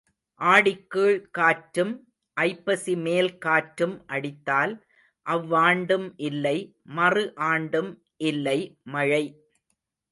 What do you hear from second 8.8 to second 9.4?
மழை.